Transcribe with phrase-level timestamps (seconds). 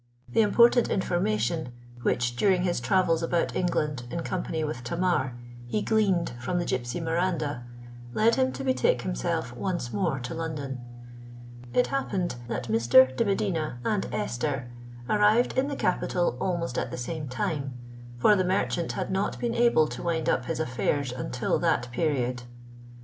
[0.29, 5.35] The important information which, during his travels about England in company with Tamar,
[5.67, 7.63] he gleaned from the gipsy Miranda,
[8.11, 10.79] led him to betake himself once more to London.
[11.71, 13.15] It happened that Mr.
[13.15, 14.71] de Medina and Esther
[15.07, 17.75] arrived in the capital almost at the same time;
[18.17, 22.41] for the merchant had not been able to wind up his affairs until that period.